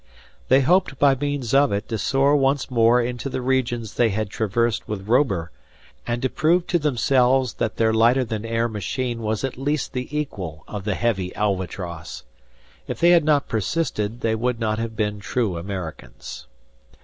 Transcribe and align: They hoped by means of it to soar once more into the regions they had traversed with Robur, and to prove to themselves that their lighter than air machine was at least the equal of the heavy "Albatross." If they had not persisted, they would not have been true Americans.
They 0.47 0.61
hoped 0.61 0.97
by 0.97 1.13
means 1.13 1.53
of 1.53 1.71
it 1.71 1.87
to 1.89 1.99
soar 1.99 2.35
once 2.35 2.71
more 2.71 2.99
into 2.99 3.29
the 3.29 3.39
regions 3.39 3.93
they 3.93 4.09
had 4.09 4.31
traversed 4.31 4.87
with 4.87 5.07
Robur, 5.07 5.51
and 6.07 6.23
to 6.23 6.27
prove 6.27 6.65
to 6.69 6.79
themselves 6.79 7.53
that 7.61 7.77
their 7.77 7.93
lighter 7.93 8.25
than 8.25 8.43
air 8.43 8.67
machine 8.67 9.21
was 9.21 9.43
at 9.43 9.59
least 9.59 9.93
the 9.93 10.07
equal 10.17 10.63
of 10.67 10.85
the 10.85 10.95
heavy 10.95 11.35
"Albatross." 11.35 12.23
If 12.87 12.99
they 12.99 13.11
had 13.11 13.23
not 13.25 13.47
persisted, 13.47 14.21
they 14.21 14.33
would 14.33 14.59
not 14.59 14.79
have 14.79 14.95
been 14.95 15.19
true 15.19 15.55
Americans. 15.55 16.47